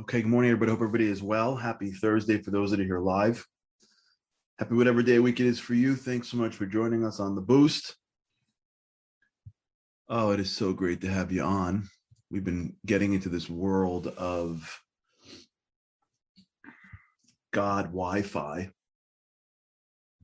Okay, 0.00 0.22
good 0.22 0.30
morning, 0.30 0.50
everybody. 0.50 0.70
Hope 0.70 0.78
everybody 0.78 1.10
is 1.10 1.22
well. 1.22 1.54
Happy 1.54 1.90
Thursday 1.90 2.38
for 2.40 2.50
those 2.50 2.70
that 2.70 2.80
are 2.80 2.84
here 2.84 3.00
live. 3.00 3.46
Happy 4.58 4.74
whatever 4.74 5.02
day 5.02 5.18
week 5.18 5.40
it 5.40 5.46
is 5.46 5.58
for 5.58 5.74
you. 5.74 5.94
Thanks 5.94 6.28
so 6.28 6.38
much 6.38 6.54
for 6.54 6.64
joining 6.64 7.04
us 7.04 7.20
on 7.20 7.34
the 7.34 7.42
boost. 7.42 7.96
Oh, 10.08 10.30
it 10.30 10.40
is 10.40 10.50
so 10.50 10.72
great 10.72 11.02
to 11.02 11.10
have 11.10 11.30
you 11.30 11.42
on. 11.42 11.86
We've 12.30 12.44
been 12.44 12.76
getting 12.86 13.12
into 13.12 13.28
this 13.28 13.50
world 13.50 14.06
of 14.06 14.80
God 17.52 17.86
Wi 17.86 18.22
Fi, 18.22 18.70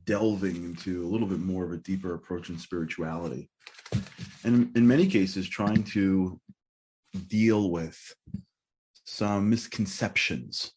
delving 0.06 0.56
into 0.56 1.04
a 1.04 1.08
little 1.08 1.28
bit 1.28 1.40
more 1.40 1.64
of 1.64 1.72
a 1.72 1.76
deeper 1.76 2.14
approach 2.14 2.48
in 2.48 2.58
spirituality. 2.58 3.50
And 4.42 4.74
in 4.74 4.88
many 4.88 5.06
cases, 5.06 5.46
trying 5.46 5.84
to 5.84 6.40
deal 7.28 7.70
with 7.70 7.98
some 9.06 9.48
misconceptions 9.48 10.72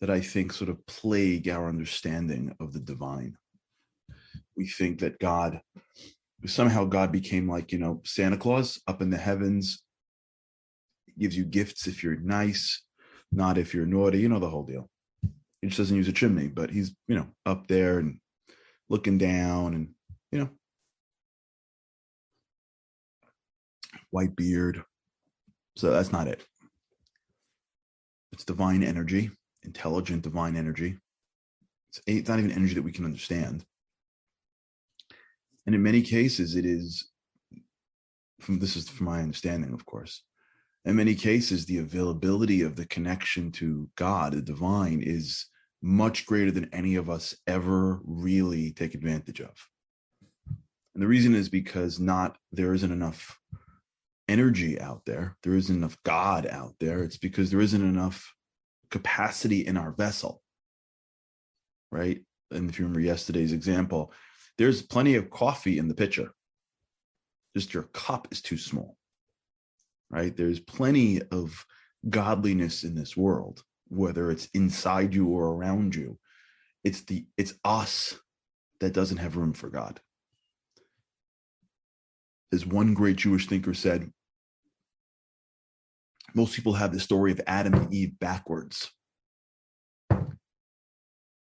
that 0.00 0.10
I 0.10 0.20
think 0.20 0.52
sort 0.52 0.70
of 0.70 0.84
plague 0.86 1.48
our 1.48 1.68
understanding 1.68 2.54
of 2.60 2.72
the 2.72 2.80
divine. 2.80 3.36
We 4.56 4.66
think 4.66 5.00
that 5.00 5.18
God, 5.18 5.60
somehow 6.46 6.84
God 6.84 7.12
became 7.12 7.48
like, 7.48 7.72
you 7.72 7.78
know, 7.78 8.00
Santa 8.04 8.36
Claus 8.36 8.80
up 8.86 9.02
in 9.02 9.10
the 9.10 9.16
heavens, 9.16 9.82
gives 11.18 11.36
you 11.36 11.44
gifts 11.44 11.86
if 11.86 12.02
you're 12.02 12.16
nice, 12.16 12.82
not 13.30 13.58
if 13.58 13.74
you're 13.74 13.86
naughty, 13.86 14.18
you 14.18 14.28
know, 14.28 14.40
the 14.40 14.48
whole 14.48 14.64
deal. 14.64 14.88
He 15.60 15.68
just 15.68 15.78
doesn't 15.78 15.96
use 15.96 16.08
a 16.08 16.12
chimney, 16.12 16.48
but 16.48 16.70
he's, 16.70 16.94
you 17.06 17.14
know, 17.14 17.28
up 17.46 17.68
there 17.68 17.98
and 17.98 18.18
looking 18.88 19.18
down 19.18 19.74
and, 19.74 19.90
you 20.32 20.38
know, 20.40 20.48
white 24.10 24.34
beard. 24.34 24.82
So 25.76 25.90
that's 25.90 26.12
not 26.12 26.26
it. 26.26 26.44
It's 28.32 28.44
divine 28.44 28.82
energy, 28.82 29.30
intelligent 29.62 30.22
divine 30.22 30.56
energy. 30.56 30.96
It's, 31.90 32.00
it's 32.06 32.28
not 32.28 32.38
even 32.38 32.52
energy 32.52 32.74
that 32.74 32.82
we 32.82 32.92
can 32.92 33.04
understand. 33.04 33.64
And 35.66 35.74
in 35.74 35.82
many 35.82 36.02
cases, 36.02 36.56
it 36.56 36.64
is 36.64 37.10
from 38.40 38.58
this 38.58 38.76
is 38.76 38.88
from 38.88 39.06
my 39.06 39.20
understanding, 39.20 39.72
of 39.72 39.84
course. 39.84 40.22
In 40.84 40.96
many 40.96 41.14
cases, 41.14 41.66
the 41.66 41.78
availability 41.78 42.62
of 42.62 42.74
the 42.74 42.86
connection 42.86 43.52
to 43.52 43.88
God, 43.96 44.32
the 44.32 44.40
divine, 44.40 45.02
is 45.02 45.46
much 45.82 46.26
greater 46.26 46.50
than 46.50 46.72
any 46.72 46.94
of 46.94 47.10
us 47.10 47.34
ever 47.46 48.00
really 48.04 48.72
take 48.72 48.94
advantage 48.94 49.40
of. 49.40 49.52
And 50.94 51.02
the 51.02 51.06
reason 51.06 51.34
is 51.34 51.48
because 51.48 52.00
not 52.00 52.36
there 52.52 52.74
isn't 52.74 52.92
enough 52.92 53.38
energy 54.30 54.80
out 54.80 55.02
there. 55.04 55.36
There 55.42 55.56
isn't 55.56 55.74
enough 55.74 55.98
God 56.04 56.46
out 56.46 56.74
there. 56.78 57.02
It's 57.02 57.18
because 57.18 57.50
there 57.50 57.60
isn't 57.60 57.82
enough 57.82 58.32
capacity 58.90 59.66
in 59.66 59.76
our 59.76 59.90
vessel. 59.90 60.40
Right. 61.90 62.20
And 62.52 62.70
if 62.70 62.78
you 62.78 62.84
remember 62.84 63.00
yesterday's 63.00 63.52
example, 63.52 64.12
there's 64.56 64.82
plenty 64.82 65.16
of 65.16 65.30
coffee 65.30 65.78
in 65.78 65.88
the 65.88 65.94
pitcher. 65.94 66.32
Just 67.56 67.74
your 67.74 67.84
cup 67.84 68.28
is 68.30 68.40
too 68.40 68.56
small. 68.56 68.96
Right. 70.08 70.36
There's 70.36 70.60
plenty 70.60 71.20
of 71.30 71.66
godliness 72.08 72.84
in 72.84 72.94
this 72.94 73.16
world, 73.16 73.62
whether 73.88 74.30
it's 74.30 74.48
inside 74.54 75.14
you 75.14 75.26
or 75.28 75.48
around 75.54 75.94
you. 75.94 76.18
It's 76.84 77.02
the 77.02 77.26
it's 77.36 77.54
us 77.64 78.14
that 78.78 78.94
doesn't 78.94 79.18
have 79.18 79.36
room 79.36 79.52
for 79.52 79.68
God. 79.68 80.00
As 82.52 82.66
one 82.66 82.94
great 82.94 83.16
Jewish 83.16 83.46
thinker 83.46 83.74
said, 83.74 84.10
most 86.34 86.54
people 86.54 86.74
have 86.74 86.92
the 86.92 87.00
story 87.00 87.32
of 87.32 87.40
Adam 87.46 87.74
and 87.74 87.92
Eve 87.92 88.18
backwards. 88.18 88.90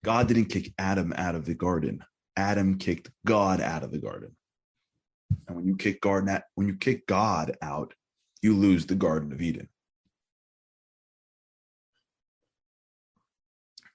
God 0.05 0.29
didn't 0.29 0.47
kick 0.47 0.73
Adam 0.79 1.15
out 1.17 1.35
of 1.35 1.47
the 1.47 1.55
garden. 1.55 2.05
Adam 2.37 2.79
kicked 2.79 3.11
God 3.27 3.61
out 3.61 3.83
of 3.83 3.91
the 3.91 3.99
garden. 3.99 4.37
And 5.49 5.57
when 5.57 5.67
you 5.67 5.77
kick 5.77 6.01
God 6.01 6.29
out, 6.29 6.43
when 6.55 6.67
you 6.67 6.77
kick 6.77 7.07
God 7.07 7.57
out, 7.63 7.95
you 8.43 8.55
lose 8.55 8.87
the 8.87 8.95
Garden 8.95 9.33
of 9.33 9.41
Eden. 9.41 9.69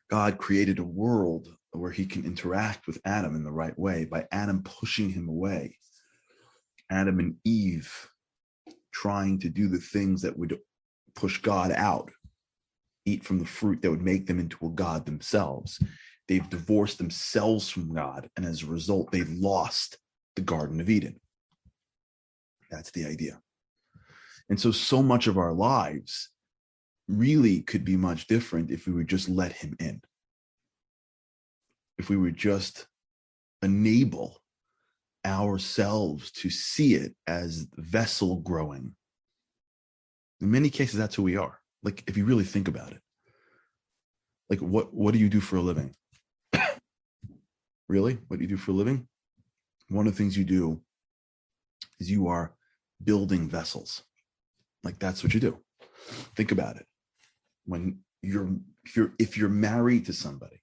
God 0.09 0.39
created 0.39 0.79
a 0.79 0.83
world 0.83 1.55
where 1.71 1.91
he 1.91 2.07
can 2.07 2.25
interact 2.25 2.87
with 2.87 2.99
Adam 3.05 3.35
in 3.35 3.43
the 3.43 3.51
right 3.51 3.77
way 3.77 4.05
by 4.05 4.25
Adam 4.31 4.63
pushing 4.63 5.09
him 5.09 5.29
away. 5.29 5.77
Adam 6.89 7.19
and 7.19 7.35
Eve 7.45 8.09
trying 8.91 9.39
to 9.39 9.49
do 9.49 9.67
the 9.67 9.77
things 9.77 10.23
that 10.23 10.35
would 10.35 10.57
push 11.19 11.41
God 11.41 11.71
out, 11.73 12.11
eat 13.05 13.25
from 13.25 13.39
the 13.39 13.45
fruit 13.45 13.81
that 13.81 13.91
would 13.91 14.01
make 14.01 14.25
them 14.25 14.39
into 14.39 14.65
a 14.65 14.69
God 14.69 15.05
themselves. 15.05 15.81
They've 16.27 16.49
divorced 16.49 16.97
themselves 16.97 17.69
from 17.69 17.93
God, 17.93 18.29
and 18.37 18.45
as 18.45 18.63
a 18.63 18.67
result, 18.67 19.11
they've 19.11 19.29
lost 19.29 19.97
the 20.35 20.41
Garden 20.41 20.79
of 20.79 20.89
Eden. 20.89 21.19
That's 22.71 22.91
the 22.91 23.05
idea. 23.05 23.41
And 24.47 24.59
so, 24.59 24.71
so 24.71 25.03
much 25.03 25.27
of 25.27 25.37
our 25.37 25.53
lives 25.53 26.29
really 27.07 27.61
could 27.61 27.83
be 27.83 27.97
much 27.97 28.27
different 28.27 28.71
if 28.71 28.87
we 28.87 28.93
would 28.93 29.09
just 29.09 29.27
let 29.27 29.51
Him 29.51 29.75
in. 29.79 30.01
If 31.97 32.09
we 32.09 32.15
would 32.15 32.37
just 32.37 32.87
enable 33.61 34.37
ourselves 35.25 36.31
to 36.31 36.49
see 36.49 36.93
it 36.93 37.13
as 37.27 37.67
vessel 37.75 38.37
growing 38.37 38.95
in 40.41 40.51
many 40.51 40.69
cases, 40.69 40.97
that's 40.97 41.15
who 41.15 41.23
we 41.23 41.37
are. 41.37 41.59
Like, 41.83 42.03
if 42.07 42.17
you 42.17 42.25
really 42.25 42.43
think 42.43 42.67
about 42.67 42.91
it, 42.91 43.01
like, 44.49 44.59
what 44.59 44.93
what 44.93 45.13
do 45.13 45.19
you 45.19 45.29
do 45.29 45.39
for 45.39 45.57
a 45.57 45.61
living? 45.61 45.95
really, 47.87 48.17
what 48.27 48.37
do 48.37 48.43
you 48.43 48.49
do 48.49 48.57
for 48.57 48.71
a 48.71 48.75
living? 48.75 49.07
One 49.89 50.07
of 50.07 50.13
the 50.13 50.17
things 50.17 50.37
you 50.37 50.45
do 50.45 50.81
is 51.99 52.09
you 52.09 52.27
are 52.27 52.53
building 53.03 53.47
vessels. 53.47 54.03
Like 54.83 54.99
that's 54.99 55.23
what 55.23 55.33
you 55.33 55.39
do. 55.39 55.57
Think 56.35 56.51
about 56.51 56.77
it. 56.77 56.85
When 57.65 57.99
you're 58.21 58.49
you're 58.95 59.13
if 59.19 59.37
you're 59.37 59.49
married 59.49 60.05
to 60.05 60.13
somebody, 60.13 60.61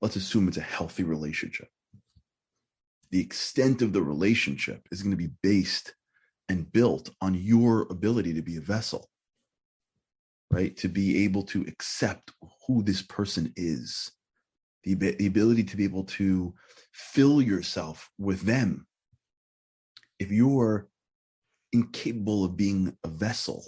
let's 0.00 0.16
assume 0.16 0.48
it's 0.48 0.56
a 0.56 0.62
healthy 0.62 1.02
relationship. 1.02 1.68
The 3.10 3.20
extent 3.20 3.82
of 3.82 3.92
the 3.92 4.02
relationship 4.02 4.86
is 4.90 5.02
going 5.02 5.16
to 5.16 5.16
be 5.16 5.32
based 5.42 5.94
and 6.48 6.70
built 6.72 7.10
on 7.20 7.34
your 7.34 7.82
ability 7.90 8.34
to 8.34 8.42
be 8.42 8.56
a 8.56 8.60
vessel, 8.60 9.08
right? 10.50 10.76
To 10.78 10.88
be 10.88 11.24
able 11.24 11.42
to 11.44 11.62
accept 11.62 12.32
who 12.66 12.82
this 12.82 13.02
person 13.02 13.52
is, 13.56 14.10
the, 14.84 14.94
the 14.94 15.26
ability 15.26 15.64
to 15.64 15.76
be 15.76 15.84
able 15.84 16.04
to 16.04 16.54
fill 16.92 17.42
yourself 17.42 18.10
with 18.18 18.42
them. 18.42 18.86
If 20.18 20.30
you're 20.30 20.88
incapable 21.72 22.44
of 22.44 22.56
being 22.56 22.96
a 23.04 23.08
vessel, 23.08 23.64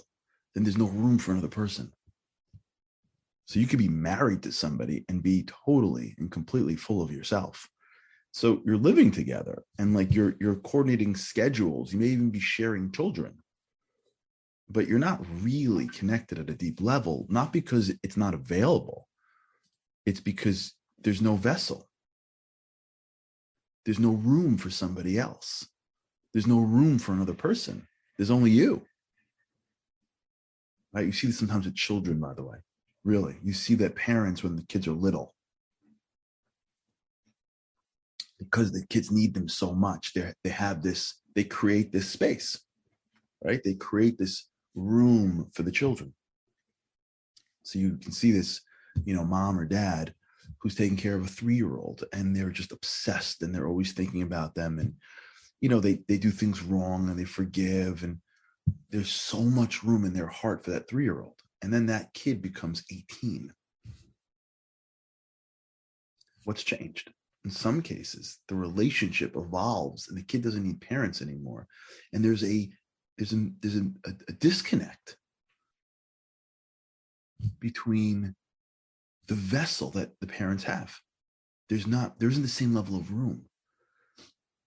then 0.53 0.63
there's 0.63 0.77
no 0.77 0.87
room 0.87 1.17
for 1.17 1.31
another 1.31 1.47
person. 1.47 1.91
So 3.45 3.59
you 3.59 3.67
could 3.67 3.79
be 3.79 3.89
married 3.89 4.43
to 4.43 4.51
somebody 4.51 5.05
and 5.09 5.21
be 5.21 5.45
totally 5.65 6.15
and 6.17 6.31
completely 6.31 6.75
full 6.75 7.01
of 7.01 7.11
yourself 7.11 7.69
so 8.31 8.61
you're 8.65 8.77
living 8.77 9.11
together 9.11 9.63
and 9.77 9.93
like 9.93 10.13
you're 10.13 10.35
you're 10.39 10.55
coordinating 10.55 11.15
schedules. 11.15 11.93
You 11.93 11.99
may 11.99 12.07
even 12.07 12.29
be 12.29 12.39
sharing 12.39 12.91
children. 12.91 13.33
But 14.69 14.87
you're 14.87 14.99
not 14.99 15.25
really 15.41 15.87
connected 15.89 16.39
at 16.39 16.49
a 16.49 16.55
deep 16.55 16.79
level 16.79 17.25
not 17.29 17.51
because 17.51 17.91
it's 18.03 18.15
not 18.15 18.33
available. 18.33 19.07
It's 20.05 20.21
because 20.21 20.73
there's 20.99 21.21
no 21.21 21.35
vessel. 21.35 21.89
There's 23.83 23.99
no 23.99 24.11
room 24.11 24.57
for 24.57 24.69
somebody 24.69 25.19
else. 25.19 25.67
There's 26.31 26.47
no 26.47 26.59
room 26.59 26.99
for 26.99 27.11
another 27.11 27.33
person. 27.33 27.85
There's 28.17 28.31
only 28.31 28.51
you. 28.51 28.85
Right? 30.93 31.05
You 31.05 31.11
see 31.11 31.27
this 31.27 31.39
sometimes 31.39 31.65
with 31.65 31.75
children 31.75 32.19
by 32.21 32.33
the 32.33 32.43
way. 32.43 32.57
Really. 33.03 33.35
You 33.43 33.51
see 33.51 33.75
that 33.75 33.95
parents 33.95 34.41
when 34.41 34.55
the 34.55 34.65
kids 34.67 34.87
are 34.87 34.93
little 34.93 35.33
because 38.41 38.71
the 38.71 38.85
kids 38.87 39.11
need 39.11 39.33
them 39.33 39.47
so 39.47 39.73
much. 39.73 40.13
They 40.13 40.33
they 40.43 40.49
have 40.49 40.81
this 40.81 41.15
they 41.35 41.43
create 41.43 41.91
this 41.91 42.09
space 42.09 42.59
right? 43.43 43.61
They 43.63 43.73
create 43.73 44.17
this 44.17 44.47
room 44.75 45.49
for 45.53 45.63
the 45.63 45.71
children. 45.71 46.13
So 47.63 47.79
you 47.79 47.97
can 47.97 48.11
see 48.11 48.31
this 48.31 48.61
you 49.05 49.15
know 49.15 49.23
mom 49.23 49.57
or 49.57 49.65
dad 49.65 50.13
who's 50.59 50.75
taking 50.75 50.97
care 50.97 51.15
of 51.15 51.25
a 51.25 51.29
3-year-old 51.29 52.03
and 52.13 52.35
they're 52.35 52.49
just 52.49 52.71
obsessed 52.71 53.41
and 53.41 53.55
they're 53.55 53.67
always 53.67 53.93
thinking 53.93 54.21
about 54.21 54.53
them. 54.53 54.79
And 54.79 54.93
you 55.61 55.69
know 55.69 55.79
they 55.79 55.99
they 56.07 56.17
do 56.17 56.31
things 56.31 56.61
wrong 56.61 57.09
and 57.09 57.17
they 57.17 57.25
forgive 57.25 58.03
and 58.03 58.17
there's 58.89 59.11
so 59.11 59.41
much 59.41 59.83
room 59.83 60.05
in 60.05 60.13
their 60.13 60.27
heart 60.27 60.63
for 60.63 60.71
that 60.71 60.87
3-year-old 60.87 61.35
and 61.61 61.73
then 61.73 61.87
that 61.87 62.13
kid 62.13 62.41
becomes 62.41 62.83
18 62.91 63.51
what's 66.45 66.63
changed 66.63 67.11
in 67.45 67.51
some 67.51 67.81
cases 67.81 68.39
the 68.47 68.55
relationship 68.55 69.35
evolves 69.35 70.07
and 70.07 70.17
the 70.17 70.23
kid 70.23 70.41
doesn't 70.41 70.63
need 70.63 70.81
parents 70.81 71.21
anymore 71.21 71.67
and 72.13 72.23
there's 72.23 72.43
a 72.43 72.69
there's 73.17 73.33
a 73.33 73.49
there's 73.61 73.77
a, 73.77 73.85
a, 74.05 74.11
a 74.29 74.33
disconnect 74.33 75.17
between 77.59 78.35
the 79.27 79.35
vessel 79.35 79.89
that 79.91 80.19
the 80.19 80.27
parents 80.27 80.63
have. 80.63 80.93
There's 81.69 81.87
not, 81.87 82.19
there 82.19 82.29
isn't 82.29 82.43
the 82.43 82.49
same 82.49 82.73
level 82.73 82.97
of 82.97 83.13
room. 83.13 83.45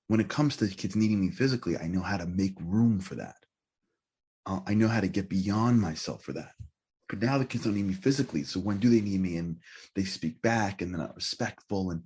When 0.09 0.21
it 0.21 0.29
comes 0.29 0.57
to 0.57 0.69
kids 0.69 0.97
needing 0.97 1.21
me 1.21 1.31
physically, 1.31 1.77
I 1.77 1.87
know 1.87 2.01
how 2.01 2.17
to 2.17 2.27
make 2.27 2.55
room 2.61 3.01
for 3.01 3.15
that. 3.17 3.37
Uh, 4.47 4.61
I 4.67 4.75
know 4.75 4.89
how 4.89 5.01
to 5.01 5.09
get 5.09 5.29
beyond 5.29 5.81
myself 5.81 6.23
for 6.23 6.33
that. 6.35 6.53
But 7.09 7.21
now 7.21 7.39
the 7.39 7.45
kids 7.45 7.65
don't 7.65 7.75
need 7.75 7.87
me 7.87 7.95
physically. 7.95 8.45
So 8.45 8.61
when 8.61 8.79
do 8.79 8.89
they 8.89 9.01
need 9.01 9.21
me? 9.21 9.37
And 9.37 9.59
they 9.95 10.05
speak 10.05 10.41
back 10.43 10.81
and 10.81 10.93
they're 10.93 11.01
not 11.01 11.15
respectful. 11.15 11.91
And 11.91 12.03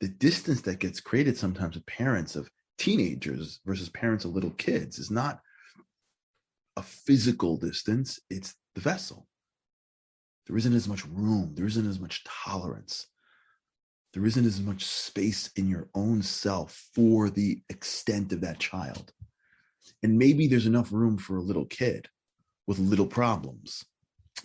the 0.00 0.08
distance 0.08 0.62
that 0.62 0.78
gets 0.78 1.00
created 1.00 1.36
sometimes 1.36 1.74
with 1.74 1.86
parents 1.86 2.36
of 2.36 2.50
teenagers 2.78 3.60
versus 3.66 3.90
parents 3.90 4.24
of 4.24 4.32
little 4.32 4.52
kids 4.52 4.98
is 4.98 5.10
not 5.10 5.40
a 6.76 6.82
physical 6.82 7.58
distance, 7.58 8.18
it's 8.30 8.54
the 8.74 8.80
vessel. 8.80 9.26
There 10.46 10.56
isn't 10.56 10.74
as 10.74 10.88
much 10.88 11.04
room, 11.06 11.52
there 11.54 11.66
isn't 11.66 11.86
as 11.86 12.00
much 12.00 12.24
tolerance, 12.24 13.06
there 14.14 14.24
isn't 14.24 14.46
as 14.46 14.60
much 14.60 14.84
space 14.84 15.50
in 15.56 15.68
your 15.68 15.88
own 15.94 16.22
self 16.22 16.88
for 16.94 17.28
the 17.28 17.60
extent 17.68 18.32
of 18.32 18.40
that 18.40 18.58
child. 18.58 19.12
And 20.02 20.18
maybe 20.18 20.46
there's 20.46 20.66
enough 20.66 20.90
room 20.92 21.18
for 21.18 21.36
a 21.36 21.42
little 21.42 21.66
kid 21.66 22.08
with 22.66 22.78
little 22.78 23.06
problems, 23.06 23.84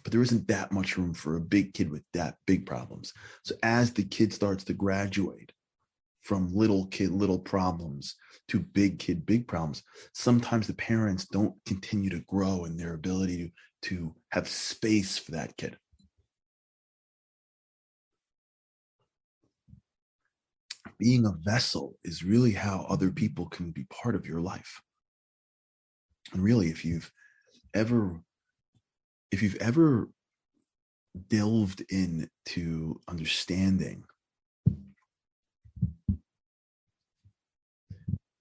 but 0.03 0.11
there 0.11 0.21
isn't 0.21 0.47
that 0.47 0.71
much 0.71 0.97
room 0.97 1.13
for 1.13 1.35
a 1.35 1.41
big 1.41 1.73
kid 1.73 1.89
with 1.89 2.03
that 2.13 2.35
big 2.45 2.65
problems. 2.65 3.13
So 3.43 3.55
as 3.63 3.91
the 3.91 4.03
kid 4.03 4.33
starts 4.33 4.63
to 4.65 4.73
graduate 4.73 5.51
from 6.21 6.53
little 6.53 6.87
kid, 6.87 7.11
little 7.11 7.39
problems 7.39 8.15
to 8.47 8.59
big 8.59 8.99
kid, 8.99 9.25
big 9.25 9.47
problems, 9.47 9.83
sometimes 10.13 10.67
the 10.67 10.73
parents 10.73 11.25
don't 11.25 11.53
continue 11.65 12.09
to 12.09 12.23
grow 12.27 12.65
in 12.65 12.77
their 12.77 12.93
ability 12.93 13.37
to, 13.37 13.89
to 13.89 14.15
have 14.31 14.47
space 14.47 15.17
for 15.17 15.31
that 15.31 15.55
kid. 15.57 15.77
Being 20.97 21.25
a 21.25 21.33
vessel 21.43 21.97
is 22.03 22.23
really 22.23 22.51
how 22.51 22.85
other 22.89 23.11
people 23.11 23.47
can 23.47 23.71
be 23.71 23.85
part 23.85 24.15
of 24.15 24.25
your 24.25 24.39
life. 24.39 24.81
And 26.33 26.41
really, 26.41 26.69
if 26.69 26.85
you've 26.85 27.11
ever, 27.73 28.19
if 29.35 29.43
you've 29.43 29.55
ever 29.55 30.07
delved 31.27 31.83
into 31.89 33.01
understanding 33.09 34.05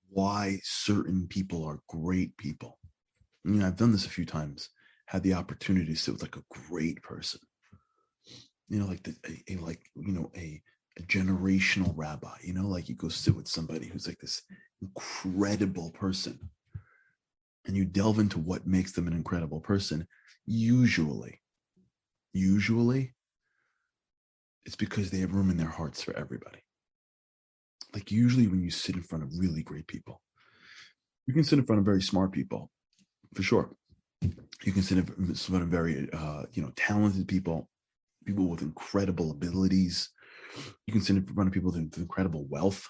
why 0.09 0.61
certain 0.63 1.27
people 1.27 1.65
are 1.65 1.81
great 1.89 2.37
people. 2.37 2.79
I 3.45 3.49
mean, 3.49 3.65
I've 3.65 3.77
done 3.77 3.91
this 3.91 4.07
a 4.07 4.09
few 4.09 4.25
times, 4.25 4.69
had 5.07 5.25
the 5.25 5.35
opportunity 5.35 5.87
to 5.87 5.99
sit 5.99 6.13
with 6.13 6.23
like 6.23 6.37
a 6.37 6.69
great 6.69 7.03
person, 7.03 7.41
you 8.69 8.79
know, 8.79 8.87
like 8.87 9.03
the, 9.03 9.17
a, 9.27 9.55
a 9.55 9.57
like, 9.57 9.91
you 9.97 10.13
know, 10.13 10.31
a, 10.37 10.63
a 10.97 11.03
generational 11.03 11.93
rabbi, 11.97 12.37
you 12.41 12.55
know, 12.55 12.69
like 12.69 12.89
you 12.89 12.95
go 12.95 13.09
sit 13.09 13.35
with 13.35 13.49
somebody 13.49 13.89
who's 13.89 14.07
like 14.07 14.21
this 14.21 14.43
incredible 14.81 15.91
person 15.91 16.39
and 17.67 17.77
you 17.77 17.85
delve 17.85 18.19
into 18.19 18.39
what 18.39 18.67
makes 18.67 18.93
them 18.93 19.07
an 19.07 19.13
incredible 19.13 19.61
person, 19.61 20.07
usually, 20.47 21.41
usually 22.33 23.15
it's 24.67 24.77
because 24.77 25.11
they 25.11 25.19
have 25.19 25.35
room 25.35 25.51
in 25.51 25.57
their 25.57 25.69
hearts 25.69 26.03
for 26.03 26.17
everybody. 26.17 26.59
Like 27.93 28.11
usually 28.11 28.49
when 28.49 28.63
you 28.63 28.71
sit 28.71 28.97
in 28.97 29.03
front 29.03 29.25
of 29.25 29.39
really 29.39 29.63
great 29.63 29.87
people, 29.87 30.21
you 31.27 31.35
can 31.35 31.45
sit 31.45 31.59
in 31.59 31.65
front 31.65 31.79
of 31.79 31.85
very 31.85 32.03
smart 32.03 32.33
people, 32.33 32.71
for 33.35 33.43
sure. 33.43 33.71
You 34.21 34.73
can 34.73 34.83
sit 34.83 34.99
in 34.99 35.35
front 35.35 35.63
of 35.63 35.69
very, 35.69 36.09
uh, 36.13 36.45
you 36.53 36.63
know, 36.63 36.73
talented 36.77 37.29
people, 37.29 37.69
people 38.25 38.49
with 38.49 38.63
incredible 38.63 39.31
abilities. 39.31 40.09
You 40.87 40.93
can 40.93 41.03
sit 41.03 41.17
in 41.17 41.27
front 41.27 41.49
of 41.49 41.53
people 41.53 41.73
with 41.73 41.99
incredible 41.99 42.47
wealth. 42.49 42.89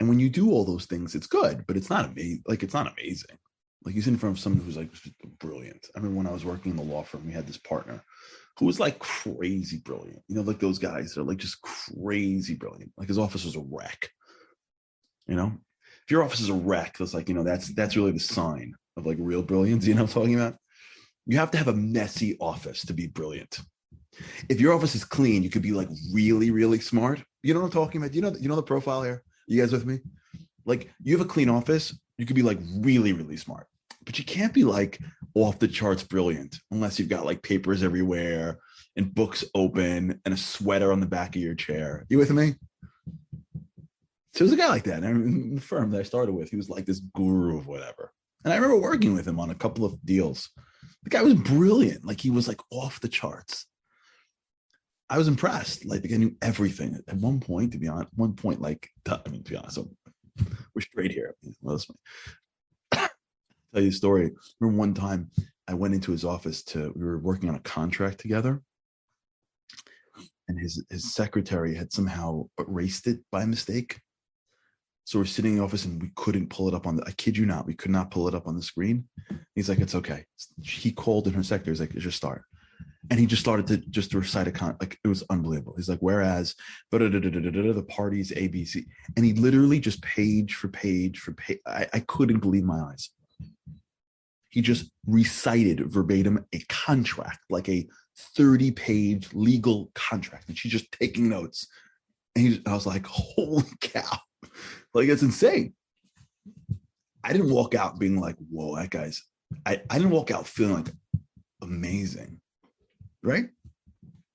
And 0.00 0.08
when 0.08 0.20
you 0.20 0.28
do 0.28 0.50
all 0.50 0.64
those 0.64 0.86
things, 0.86 1.14
it's 1.14 1.26
good, 1.26 1.64
but 1.66 1.76
it's 1.76 1.90
not 1.90 2.04
amazing. 2.04 2.42
Like 2.46 2.62
it's 2.62 2.74
not 2.74 2.92
amazing. 2.92 3.36
Like 3.84 3.94
you 3.94 4.02
in 4.06 4.18
front 4.18 4.36
of 4.36 4.40
someone 4.40 4.64
who's 4.64 4.76
like 4.76 4.90
brilliant. 5.38 5.86
I 5.96 6.00
mean, 6.00 6.14
when 6.14 6.26
I 6.26 6.32
was 6.32 6.44
working 6.44 6.72
in 6.72 6.76
the 6.76 6.82
law 6.82 7.02
firm, 7.02 7.26
we 7.26 7.32
had 7.32 7.46
this 7.46 7.56
partner 7.56 8.02
who 8.58 8.66
was 8.66 8.80
like 8.80 8.98
crazy 8.98 9.78
brilliant. 9.78 10.22
You 10.28 10.36
know, 10.36 10.42
like 10.42 10.58
those 10.58 10.78
guys 10.78 11.14
that 11.14 11.20
are 11.20 11.24
like 11.24 11.38
just 11.38 11.62
crazy 11.62 12.54
brilliant. 12.54 12.92
Like 12.96 13.08
his 13.08 13.18
office 13.18 13.44
was 13.44 13.56
a 13.56 13.64
wreck. 13.70 14.10
You 15.26 15.36
know, 15.36 15.52
if 16.04 16.10
your 16.10 16.24
office 16.24 16.40
is 16.40 16.48
a 16.48 16.54
wreck, 16.54 16.98
that's 16.98 17.14
like, 17.14 17.28
you 17.28 17.34
know, 17.34 17.44
that's 17.44 17.74
that's 17.74 17.96
really 17.96 18.12
the 18.12 18.18
sign 18.18 18.74
of 18.96 19.06
like 19.06 19.18
real 19.20 19.42
brilliance. 19.42 19.86
You 19.86 19.94
know 19.94 20.02
what 20.02 20.10
I'm 20.16 20.22
talking 20.22 20.34
about? 20.34 20.56
You 21.26 21.38
have 21.38 21.50
to 21.52 21.58
have 21.58 21.68
a 21.68 21.74
messy 21.74 22.36
office 22.40 22.82
to 22.86 22.94
be 22.94 23.06
brilliant. 23.06 23.60
If 24.48 24.60
your 24.60 24.72
office 24.72 24.94
is 24.94 25.04
clean, 25.04 25.42
you 25.42 25.50
could 25.50 25.62
be 25.62 25.72
like 25.72 25.88
really, 26.12 26.50
really 26.50 26.80
smart. 26.80 27.22
You 27.42 27.54
know 27.54 27.60
what 27.60 27.66
I'm 27.66 27.72
talking 27.72 28.00
about? 28.00 28.14
You 28.14 28.22
know, 28.22 28.34
you 28.40 28.48
know 28.48 28.56
the 28.56 28.62
profile 28.62 29.02
here. 29.02 29.22
You 29.48 29.60
guys 29.60 29.72
with 29.72 29.86
me? 29.86 30.00
Like 30.64 30.90
you 31.02 31.16
have 31.16 31.26
a 31.26 31.28
clean 31.28 31.48
office, 31.48 31.98
you 32.18 32.26
could 32.26 32.36
be 32.36 32.42
like 32.42 32.58
really, 32.80 33.12
really 33.12 33.36
smart 33.36 33.66
but 34.08 34.18
you 34.18 34.24
can't 34.24 34.54
be 34.54 34.64
like 34.64 34.98
off 35.34 35.58
the 35.58 35.68
charts 35.68 36.02
brilliant 36.02 36.58
unless 36.70 36.98
you've 36.98 37.10
got 37.10 37.26
like 37.26 37.42
papers 37.42 37.82
everywhere 37.82 38.58
and 38.96 39.14
books 39.14 39.44
open 39.54 40.18
and 40.24 40.32
a 40.32 40.36
sweater 40.36 40.92
on 40.92 41.00
the 41.00 41.06
back 41.06 41.36
of 41.36 41.42
your 41.42 41.54
chair. 41.54 42.06
You 42.08 42.16
with 42.16 42.30
me? 42.30 42.54
So 44.32 44.44
there's 44.44 44.52
a 44.52 44.56
guy 44.56 44.68
like 44.68 44.84
that. 44.84 45.02
And 45.02 45.58
the 45.58 45.60
firm 45.60 45.90
that 45.90 46.00
I 46.00 46.04
started 46.04 46.32
with, 46.32 46.48
he 46.48 46.56
was 46.56 46.70
like 46.70 46.86
this 46.86 47.00
guru 47.00 47.58
of 47.58 47.66
whatever. 47.66 48.10
And 48.44 48.52
I 48.52 48.56
remember 48.56 48.78
working 48.78 49.12
with 49.12 49.28
him 49.28 49.38
on 49.38 49.50
a 49.50 49.54
couple 49.54 49.84
of 49.84 50.02
deals. 50.06 50.48
The 51.02 51.10
guy 51.10 51.22
was 51.22 51.34
brilliant. 51.34 52.06
Like 52.06 52.22
he 52.22 52.30
was 52.30 52.48
like 52.48 52.60
off 52.70 53.00
the 53.00 53.08
charts. 53.08 53.66
I 55.10 55.18
was 55.18 55.28
impressed. 55.28 55.84
Like 55.84 56.04
I 56.12 56.16
knew 56.16 56.36
everything 56.42 57.00
at 57.08 57.16
one 57.16 57.40
point, 57.40 57.72
to 57.72 57.78
be 57.78 57.88
honest. 57.88 58.10
One 58.14 58.34
point, 58.34 58.60
like 58.60 58.88
I 59.08 59.20
mean, 59.30 59.42
to 59.42 59.50
be 59.50 59.56
honest, 59.56 59.76
so 59.76 59.90
we're 60.74 60.82
straight 60.82 61.12
here. 61.12 61.34
Well, 61.62 61.78
tell 62.92 63.08
you 63.74 63.88
a 63.88 63.92
story. 63.92 64.32
Remember 64.60 64.78
one 64.78 64.94
time 64.94 65.30
I 65.66 65.74
went 65.74 65.94
into 65.94 66.12
his 66.12 66.24
office 66.24 66.62
to 66.64 66.92
we 66.94 67.04
were 67.04 67.18
working 67.18 67.48
on 67.48 67.54
a 67.54 67.60
contract 67.60 68.20
together. 68.20 68.62
And 70.48 70.58
his 70.58 70.82
his 70.90 71.12
secretary 71.14 71.74
had 71.74 71.92
somehow 71.92 72.48
erased 72.58 73.06
it 73.06 73.20
by 73.30 73.44
mistake. 73.44 74.00
So 75.04 75.18
we're 75.18 75.24
sitting 75.24 75.52
in 75.52 75.58
the 75.58 75.64
office 75.64 75.86
and 75.86 76.02
we 76.02 76.10
couldn't 76.16 76.50
pull 76.50 76.68
it 76.68 76.74
up 76.74 76.86
on 76.86 76.96
the 76.96 77.04
I 77.06 77.12
kid 77.12 77.34
you 77.34 77.46
not, 77.46 77.66
we 77.66 77.74
could 77.74 77.90
not 77.90 78.10
pull 78.10 78.28
it 78.28 78.34
up 78.34 78.46
on 78.46 78.56
the 78.56 78.62
screen. 78.62 79.08
He's 79.54 79.70
like, 79.70 79.78
it's 79.78 79.94
okay. 79.94 80.26
He 80.62 80.92
called 80.92 81.26
in 81.26 81.32
her 81.32 81.42
secretary, 81.42 81.72
he's 81.72 81.80
like, 81.80 81.94
just 81.94 82.18
start. 82.18 82.42
And 83.10 83.18
he 83.18 83.26
just 83.26 83.40
started 83.40 83.66
to 83.68 83.78
just 83.78 84.10
to 84.10 84.18
recite 84.18 84.48
a 84.48 84.52
con 84.52 84.76
like 84.80 84.98
it 85.02 85.08
was 85.08 85.24
unbelievable. 85.30 85.74
He's 85.76 85.88
like, 85.88 86.00
whereas 86.00 86.54
the 86.90 87.86
parties 87.88 88.32
ABC. 88.32 88.84
And 89.16 89.24
he 89.24 89.32
literally 89.32 89.80
just 89.80 90.02
page 90.02 90.54
for 90.54 90.68
page 90.68 91.18
for 91.18 91.32
page. 91.32 91.58
I, 91.66 91.86
I 91.94 92.00
couldn't 92.00 92.40
believe 92.40 92.64
my 92.64 92.80
eyes 92.80 93.10
he 94.50 94.62
just 94.62 94.90
recited 95.06 95.90
verbatim 95.90 96.44
a 96.52 96.60
contract, 96.68 97.40
like 97.50 97.68
a 97.68 97.86
30 98.34 98.70
page 98.72 99.28
legal 99.34 99.90
contract. 99.94 100.48
And 100.48 100.58
she's 100.58 100.72
just 100.72 100.90
taking 100.92 101.28
notes. 101.28 101.66
And 102.34 102.48
he, 102.48 102.62
I 102.66 102.74
was 102.74 102.86
like, 102.86 103.06
holy 103.06 103.70
cow. 103.80 104.18
Like, 104.94 105.08
it's 105.08 105.22
insane. 105.22 105.74
I 107.22 107.32
didn't 107.32 107.50
walk 107.50 107.74
out 107.74 107.98
being 107.98 108.18
like, 108.18 108.36
whoa, 108.50 108.76
that 108.76 108.90
guy's, 108.90 109.22
I, 109.66 109.82
I 109.90 109.98
didn't 109.98 110.12
walk 110.12 110.30
out 110.30 110.46
feeling 110.46 110.76
like 110.76 110.94
amazing. 111.62 112.40
Right? 113.22 113.46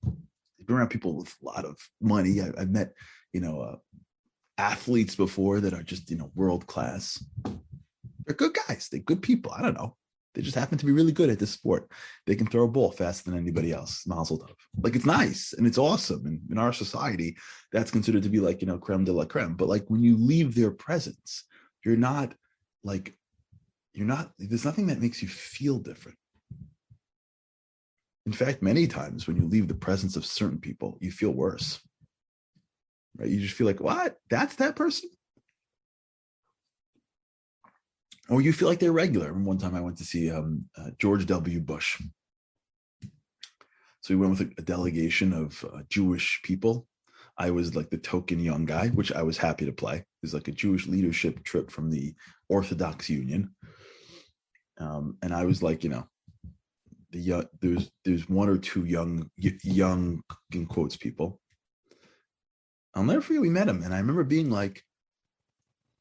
I've 0.06 0.66
been 0.66 0.76
around 0.76 0.88
people 0.88 1.14
with 1.14 1.34
a 1.42 1.44
lot 1.44 1.64
of 1.64 1.76
money. 2.00 2.40
I, 2.40 2.46
have 2.58 2.70
met, 2.70 2.92
you 3.32 3.40
know, 3.40 3.60
uh, 3.60 3.76
athletes 4.58 5.14
before 5.14 5.60
that 5.60 5.74
are 5.74 5.82
just, 5.82 6.10
you 6.10 6.16
know, 6.16 6.30
world 6.34 6.66
class. 6.66 7.22
They're 8.24 8.36
good 8.36 8.56
guys. 8.68 8.88
They're 8.90 9.00
good 9.00 9.22
people. 9.22 9.52
I 9.52 9.62
don't 9.62 9.74
know. 9.74 9.96
They 10.34 10.42
just 10.42 10.56
happen 10.56 10.78
to 10.78 10.86
be 10.86 10.92
really 10.92 11.12
good 11.12 11.30
at 11.30 11.38
this 11.38 11.50
sport. 11.50 11.90
They 12.26 12.34
can 12.34 12.46
throw 12.46 12.64
a 12.64 12.68
ball 12.68 12.90
faster 12.90 13.30
than 13.30 13.38
anybody 13.38 13.72
else. 13.72 14.04
Mazel 14.06 14.38
tov. 14.38 14.50
Like 14.80 14.96
it's 14.96 15.06
nice 15.06 15.52
and 15.52 15.66
it's 15.66 15.78
awesome. 15.78 16.26
And 16.26 16.40
in 16.50 16.58
our 16.58 16.72
society, 16.72 17.36
that's 17.72 17.90
considered 17.90 18.24
to 18.24 18.28
be 18.28 18.40
like, 18.40 18.60
you 18.60 18.66
know, 18.66 18.78
creme 18.78 19.04
de 19.04 19.12
la 19.12 19.26
creme. 19.26 19.54
But 19.54 19.68
like 19.68 19.84
when 19.88 20.02
you 20.02 20.16
leave 20.16 20.54
their 20.54 20.72
presence, 20.72 21.44
you're 21.84 21.96
not 21.96 22.34
like, 22.82 23.14
you're 23.92 24.06
not, 24.06 24.32
there's 24.38 24.64
nothing 24.64 24.88
that 24.88 25.00
makes 25.00 25.22
you 25.22 25.28
feel 25.28 25.78
different. 25.78 26.18
In 28.26 28.32
fact, 28.32 28.62
many 28.62 28.86
times 28.86 29.26
when 29.26 29.36
you 29.36 29.46
leave 29.46 29.68
the 29.68 29.74
presence 29.74 30.16
of 30.16 30.24
certain 30.24 30.58
people, 30.58 30.96
you 31.00 31.10
feel 31.10 31.30
worse. 31.30 31.80
Right? 33.18 33.28
You 33.28 33.40
just 33.40 33.54
feel 33.54 33.66
like, 33.66 33.80
what? 33.80 34.16
That's 34.30 34.56
that 34.56 34.76
person? 34.76 35.10
or 38.28 38.40
you 38.40 38.52
feel 38.52 38.68
like 38.68 38.78
they're 38.78 38.92
regular. 38.92 39.32
one 39.32 39.58
time 39.58 39.74
I 39.74 39.80
went 39.80 39.98
to 39.98 40.04
see 40.04 40.30
um, 40.30 40.64
uh, 40.76 40.90
George 40.98 41.26
W. 41.26 41.60
Bush. 41.60 42.00
So 44.00 44.14
we 44.14 44.16
went 44.16 44.38
with 44.38 44.52
a, 44.58 44.62
delegation 44.62 45.32
of 45.32 45.64
uh, 45.64 45.80
Jewish 45.88 46.40
people. 46.42 46.86
I 47.36 47.50
was 47.50 47.74
like 47.74 47.90
the 47.90 47.98
token 47.98 48.38
young 48.40 48.64
guy, 48.64 48.88
which 48.88 49.12
I 49.12 49.22
was 49.22 49.38
happy 49.38 49.66
to 49.66 49.72
play. 49.72 49.96
It 49.96 50.06
was 50.22 50.34
like 50.34 50.48
a 50.48 50.52
Jewish 50.52 50.86
leadership 50.86 51.42
trip 51.42 51.70
from 51.70 51.90
the 51.90 52.14
Orthodox 52.48 53.08
Union. 53.08 53.54
Um, 54.78 55.16
and 55.22 55.34
I 55.34 55.44
was 55.44 55.62
like, 55.62 55.84
you 55.84 55.90
know, 55.90 56.06
the 57.14 57.20
young 57.20 57.44
there's 57.60 57.90
there's 58.04 58.28
one 58.28 58.48
or 58.48 58.58
two 58.58 58.84
young 58.84 59.30
young 59.36 60.20
in 60.52 60.66
quotes 60.66 60.96
people. 60.96 61.40
I'll 62.94 63.04
never 63.04 63.20
forget 63.20 63.40
we 63.40 63.48
met 63.48 63.68
him, 63.68 63.82
and 63.82 63.94
I 63.94 63.98
remember 63.98 64.24
being 64.24 64.50
like, 64.50 64.82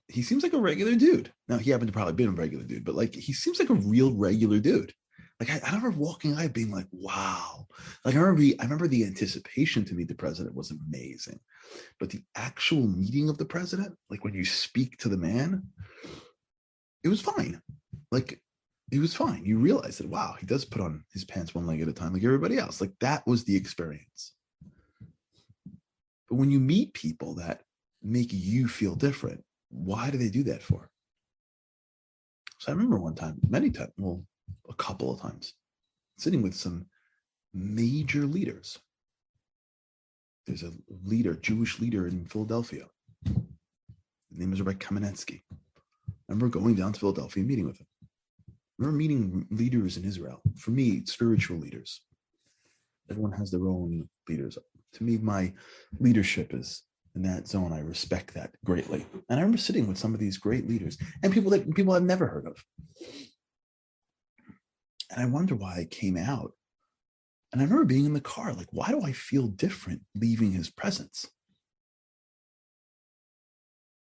he 0.08 0.22
seems 0.22 0.44
like 0.44 0.54
a 0.54 0.60
regular 0.60 0.96
dude. 0.96 1.32
Now 1.48 1.58
he 1.58 1.70
happened 1.72 1.90
to 1.90 1.94
probably 1.94 2.14
been 2.14 2.30
a 2.30 2.32
regular 2.32 2.64
dude, 2.64 2.84
but 2.84 2.96
like 2.96 3.14
he 3.14 3.32
seems 3.32 3.60
like 3.60 3.70
a 3.70 3.76
real 3.76 4.14
regular 4.14 4.60
dude. 4.60 4.92
Like 5.40 5.52
I, 5.52 5.62
I 5.64 5.76
remember 5.76 5.98
walking 5.98 6.36
by 6.36 6.48
being 6.48 6.72
like, 6.72 6.88
wow. 6.92 7.68
Like 8.06 8.16
I 8.16 8.20
remember 8.20 8.56
I 8.60 8.64
remember 8.64 8.88
the 8.88 9.06
anticipation 9.06 9.86
to 9.86 9.94
meet 9.94 10.08
the 10.08 10.16
president 10.16 10.56
was 10.56 10.72
amazing. 10.72 11.40
But 12.00 12.10
the 12.10 12.24
actual 12.36 12.88
meeting 12.88 13.30
of 13.30 13.38
the 13.38 13.46
president, 13.46 13.96
like 14.10 14.24
when 14.24 14.34
you 14.34 14.46
speak 14.46 14.98
to 14.98 15.10
the 15.10 15.18
man, 15.18 15.64
it 17.04 17.08
was 17.08 17.22
fine. 17.22 17.62
Like 18.12 18.43
it 18.94 19.00
was 19.00 19.16
fine. 19.16 19.44
You 19.44 19.58
realize 19.58 19.98
that 19.98 20.08
wow, 20.08 20.36
he 20.40 20.46
does 20.46 20.66
put 20.66 20.82
on 20.82 21.04
his 21.12 21.26
pants 21.26 21.56
one 21.56 21.66
leg 21.66 21.82
at 21.82 21.88
a 21.88 21.94
time 21.94 22.14
like 22.14 22.24
everybody 22.24 22.60
else. 22.60 22.80
Like 22.80 22.94
that 23.00 23.26
was 23.26 23.44
the 23.44 23.56
experience. 23.56 24.34
But 26.30 26.36
when 26.36 26.52
you 26.52 26.60
meet 26.60 26.94
people 26.94 27.34
that 27.36 27.64
make 28.04 28.32
you 28.32 28.68
feel 28.68 28.96
different, 28.96 29.44
why 29.70 30.12
do 30.12 30.20
they 30.20 30.30
do 30.30 30.44
that 30.44 30.62
for? 30.62 30.92
So 32.60 32.72
I 32.72 32.76
remember 32.76 33.00
one 33.00 33.16
time, 33.16 33.40
many 33.50 33.72
times, 33.72 33.94
well, 33.98 34.24
a 34.70 34.76
couple 34.76 35.12
of 35.12 35.20
times, 35.20 35.56
sitting 36.18 36.44
with 36.44 36.54
some 36.54 36.86
major 37.52 38.28
leaders. 38.28 38.78
There's 40.46 40.64
a 40.64 40.72
leader, 41.04 41.34
Jewish 41.34 41.80
leader 41.80 42.08
in 42.08 42.26
Philadelphia. 42.28 42.86
His 43.26 44.40
name 44.40 44.54
is 44.54 44.62
Rabbi 44.62 44.78
Kamenetsky. 44.78 45.42
I 45.52 46.30
remember 46.30 46.48
going 46.48 46.76
down 46.76 46.94
to 46.94 47.00
Philadelphia 47.00 47.42
and 47.42 47.50
meeting 47.50 47.66
with 47.66 47.80
him. 47.80 47.88
Remember 48.84 48.98
meeting 48.98 49.48
leaders 49.50 49.96
in 49.96 50.04
Israel. 50.04 50.42
For 50.58 50.72
me, 50.72 51.06
spiritual 51.06 51.58
leaders. 51.58 52.02
Everyone 53.10 53.32
has 53.32 53.50
their 53.50 53.66
own 53.66 54.10
leaders. 54.28 54.58
To 54.96 55.04
me, 55.04 55.18
my 55.18 55.54
leadership 56.00 56.54
is 56.54 56.84
in 57.16 57.22
that 57.22 57.48
zone. 57.48 57.72
I 57.72 57.80
respect 57.80 58.34
that 58.34 58.52
greatly. 58.66 59.06
And 59.30 59.40
I 59.40 59.42
remember 59.42 59.58
sitting 59.58 59.88
with 59.88 59.98
some 59.98 60.14
of 60.14 60.20
these 60.20 60.38
great 60.38 60.68
leaders 60.68 60.98
and 61.24 61.32
people 61.32 61.50
that 61.52 61.74
people 61.74 61.94
I've 61.94 62.04
never 62.04 62.28
heard 62.28 62.46
of. 62.46 62.62
And 65.12 65.22
I 65.22 65.26
wonder 65.28 65.56
why 65.56 65.78
I 65.78 65.86
came 65.86 66.18
out. 66.18 66.52
And 67.54 67.62
I 67.62 67.64
remember 67.64 67.86
being 67.86 68.06
in 68.06 68.14
the 68.14 68.20
car, 68.20 68.52
like, 68.52 68.68
why 68.72 68.90
do 68.90 69.02
I 69.02 69.14
feel 69.14 69.48
different 69.48 70.02
leaving 70.14 70.52
his 70.52 70.70
presence? 70.70 71.26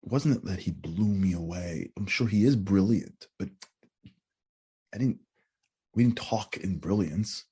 Wasn't 0.02 0.37
it 0.37 0.44
that 0.44 0.58
he 0.58 0.73
blew 0.73 1.14
me 1.14 1.35
away. 1.35 1.92
I'm 1.96 2.06
sure 2.06 2.26
he 2.26 2.44
is 2.44 2.56
brilliant, 2.56 3.26
but 3.38 3.49
I 4.96 4.98
didn't, 4.98 5.18
we 5.94 6.04
didn't 6.04 6.16
talk 6.16 6.56
in 6.56 6.78
brilliance. 6.78 7.44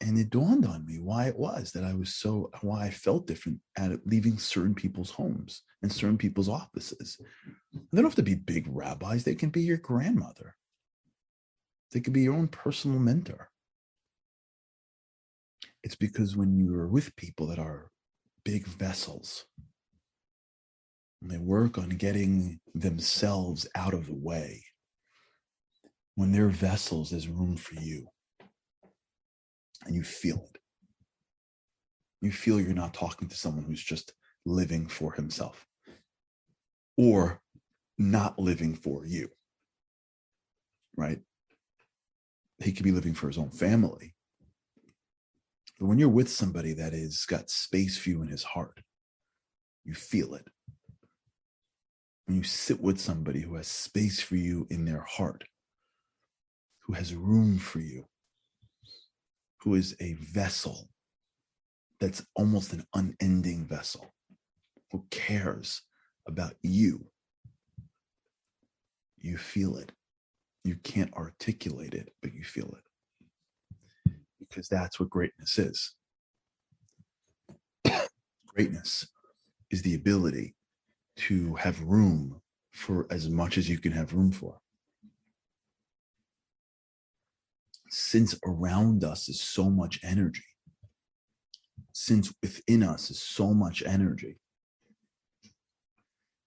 And 0.00 0.18
it 0.18 0.28
dawned 0.28 0.66
on 0.66 0.84
me 0.84 0.98
why 0.98 1.28
it 1.28 1.38
was 1.38 1.70
that 1.72 1.84
I 1.84 1.94
was 1.94 2.16
so, 2.16 2.50
why 2.60 2.86
I 2.86 2.90
felt 2.90 3.28
different 3.28 3.60
at 3.78 4.06
leaving 4.06 4.38
certain 4.38 4.74
people's 4.74 5.10
homes 5.10 5.62
and 5.82 5.90
certain 5.90 6.18
people's 6.18 6.48
offices. 6.48 7.16
They 7.72 7.80
don't 7.94 8.04
have 8.04 8.16
to 8.16 8.22
be 8.22 8.34
big 8.34 8.66
rabbis, 8.68 9.22
they 9.22 9.36
can 9.36 9.50
be 9.50 9.62
your 9.62 9.78
grandmother, 9.78 10.56
they 11.92 12.00
could 12.00 12.12
be 12.12 12.22
your 12.22 12.34
own 12.34 12.48
personal 12.48 12.98
mentor. 12.98 13.48
It's 15.84 15.94
because 15.94 16.36
when 16.36 16.58
you're 16.58 16.88
with 16.88 17.14
people 17.16 17.46
that 17.46 17.58
are 17.60 17.90
big 18.44 18.66
vessels, 18.66 19.46
and 21.24 21.32
they 21.32 21.38
work 21.38 21.78
on 21.78 21.88
getting 21.88 22.60
themselves 22.74 23.66
out 23.74 23.94
of 23.94 24.06
the 24.06 24.14
way, 24.14 24.62
when 26.16 26.32
they're 26.32 26.48
vessels, 26.48 27.10
there's 27.10 27.28
room 27.28 27.56
for 27.56 27.76
you 27.76 28.06
and 29.86 29.94
you 29.94 30.04
feel 30.04 30.46
it. 30.54 30.60
You 32.20 32.30
feel 32.30 32.60
you're 32.60 32.74
not 32.74 32.92
talking 32.92 33.28
to 33.28 33.36
someone 33.36 33.64
who's 33.64 33.82
just 33.82 34.12
living 34.44 34.86
for 34.86 35.12
himself 35.12 35.66
or 36.98 37.40
not 37.96 38.38
living 38.38 38.74
for 38.74 39.06
you, 39.06 39.30
right? 40.94 41.20
He 42.58 42.70
could 42.72 42.84
be 42.84 42.92
living 42.92 43.14
for 43.14 43.28
his 43.28 43.38
own 43.38 43.50
family. 43.50 44.14
But 45.80 45.86
when 45.86 45.98
you're 45.98 46.08
with 46.10 46.28
somebody 46.30 46.74
that 46.74 46.92
is 46.92 47.24
got 47.24 47.48
space 47.48 47.96
for 47.96 48.10
you 48.10 48.20
in 48.20 48.28
his 48.28 48.44
heart, 48.44 48.78
you 49.84 49.94
feel 49.94 50.34
it. 50.34 50.46
When 52.26 52.36
you 52.36 52.42
sit 52.42 52.80
with 52.80 53.00
somebody 53.00 53.40
who 53.40 53.54
has 53.56 53.68
space 53.68 54.20
for 54.20 54.36
you 54.36 54.66
in 54.70 54.84
their 54.84 55.02
heart, 55.02 55.44
who 56.80 56.94
has 56.94 57.14
room 57.14 57.58
for 57.58 57.80
you, 57.80 58.06
who 59.58 59.74
is 59.74 59.94
a 60.00 60.14
vessel 60.14 60.88
that's 62.00 62.24
almost 62.34 62.72
an 62.72 62.84
unending 62.94 63.66
vessel, 63.66 64.12
who 64.90 65.04
cares 65.10 65.82
about 66.26 66.54
you. 66.62 67.06
You 69.18 69.36
feel 69.38 69.76
it. 69.76 69.92
You 70.64 70.76
can't 70.76 71.12
articulate 71.14 71.94
it, 71.94 72.10
but 72.22 72.34
you 72.34 72.44
feel 72.44 72.74
it. 72.76 74.12
Because 74.38 74.68
that's 74.68 74.98
what 74.98 75.10
greatness 75.10 75.58
is. 75.58 75.94
greatness 78.46 79.06
is 79.70 79.82
the 79.82 79.94
ability 79.94 80.54
to 81.16 81.54
have 81.54 81.80
room 81.82 82.40
for 82.72 83.06
as 83.10 83.28
much 83.28 83.56
as 83.58 83.68
you 83.68 83.78
can 83.78 83.92
have 83.92 84.12
room 84.12 84.32
for. 84.32 84.58
since 87.94 88.34
around 88.44 89.04
us 89.04 89.28
is 89.28 89.40
so 89.40 89.70
much 89.70 90.00
energy, 90.02 90.42
since 91.92 92.34
within 92.42 92.82
us 92.82 93.08
is 93.08 93.22
so 93.22 93.54
much 93.54 93.84
energy, 93.86 94.36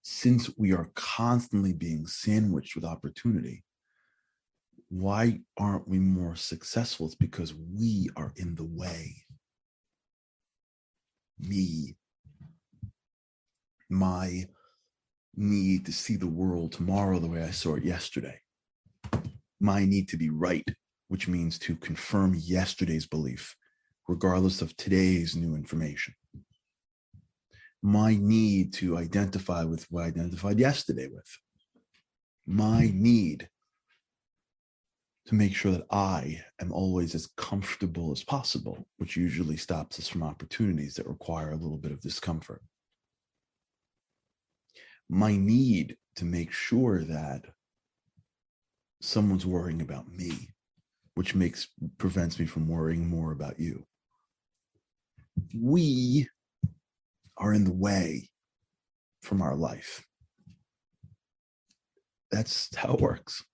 since 0.02 0.50
we 0.58 0.74
are 0.74 0.90
constantly 0.94 1.72
being 1.72 2.06
sandwiched 2.06 2.74
with 2.74 2.84
opportunity, 2.84 3.64
why 4.90 5.40
aren't 5.56 5.88
we 5.88 5.98
more 5.98 6.36
successful? 6.36 7.06
It's 7.06 7.14
because 7.14 7.54
we 7.54 8.10
are 8.14 8.34
in 8.36 8.54
the 8.54 8.64
way. 8.64 9.16
Me, 11.38 11.96
my 13.88 14.44
need 15.38 15.86
to 15.86 15.92
see 15.92 16.16
the 16.16 16.26
world 16.26 16.72
tomorrow 16.72 17.18
the 17.18 17.28
way 17.28 17.42
I 17.42 17.50
saw 17.50 17.76
it 17.76 17.84
yesterday, 17.84 18.40
my 19.60 19.84
need 19.84 20.08
to 20.08 20.16
be 20.16 20.30
right 20.30 20.68
which 21.08 21.26
means 21.26 21.58
to 21.58 21.76
confirm 21.76 22.34
yesterday's 22.38 23.06
belief, 23.06 23.56
regardless 24.06 24.62
of 24.62 24.76
today's 24.76 25.34
new 25.34 25.54
information. 25.54 26.14
My 27.82 28.16
need 28.20 28.72
to 28.74 28.98
identify 28.98 29.64
with 29.64 29.86
what 29.90 30.04
I 30.04 30.06
identified 30.08 30.58
yesterday 30.58 31.08
with. 31.08 31.38
My 32.46 32.90
need 32.92 33.48
to 35.26 35.34
make 35.34 35.54
sure 35.54 35.72
that 35.72 35.86
I 35.90 36.42
am 36.60 36.72
always 36.72 37.14
as 37.14 37.28
comfortable 37.36 38.12
as 38.12 38.24
possible, 38.24 38.86
which 38.96 39.16
usually 39.16 39.56
stops 39.56 39.98
us 39.98 40.08
from 40.08 40.22
opportunities 40.22 40.94
that 40.94 41.06
require 41.06 41.52
a 41.52 41.56
little 41.56 41.76
bit 41.76 41.92
of 41.92 42.00
discomfort. 42.00 42.62
My 45.08 45.36
need 45.36 45.96
to 46.16 46.24
make 46.24 46.52
sure 46.52 47.04
that 47.04 47.44
someone's 49.00 49.46
worrying 49.46 49.80
about 49.80 50.08
me 50.10 50.48
which 51.18 51.34
makes 51.34 51.66
prevents 51.98 52.38
me 52.38 52.46
from 52.46 52.68
worrying 52.68 53.10
more 53.10 53.32
about 53.32 53.58
you. 53.58 53.84
We 55.52 56.28
are 57.36 57.52
in 57.52 57.64
the 57.64 57.72
way 57.72 58.30
from 59.22 59.42
our 59.42 59.56
life. 59.56 60.06
That's 62.30 62.72
how 62.76 62.94
it 62.94 63.00
works. 63.00 63.44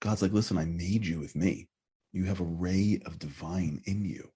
God's 0.00 0.20
like, 0.20 0.32
listen, 0.32 0.58
I 0.58 0.64
made 0.64 1.06
you 1.06 1.20
with 1.20 1.36
me. 1.36 1.68
You 2.12 2.24
have 2.24 2.40
a 2.40 2.44
ray 2.44 3.00
of 3.06 3.20
divine 3.20 3.82
in 3.84 4.04
you. 4.04 4.31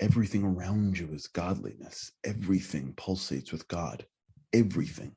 Everything 0.00 0.44
around 0.44 0.98
you 0.98 1.08
is 1.12 1.26
godliness. 1.26 2.12
Everything 2.24 2.92
pulsates 2.96 3.52
with 3.52 3.66
God. 3.68 4.04
Everything. 4.52 5.16